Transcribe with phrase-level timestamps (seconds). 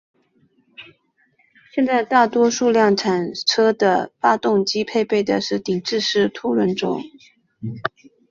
[1.71, 6.99] 现在大多数量产车的发动机配备的是顶置式凸轮轴。